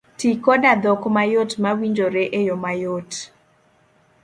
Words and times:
Tii 0.17 0.35
koda 0.45 0.71
dhok 0.83 1.01
mayot 1.15 1.51
mawinjore 1.63 2.23
eyo 2.39 2.55
mayot 2.63 3.11